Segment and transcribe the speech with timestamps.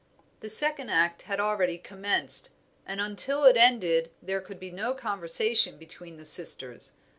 [0.39, 2.49] The second act had already commenced,
[2.87, 6.93] and until it had ended there could be no conversation between the sisters.